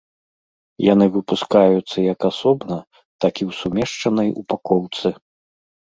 [0.93, 2.77] Яны выпускаюцца як асобна,
[3.21, 5.07] так і ў сумешчанай упакоўцы.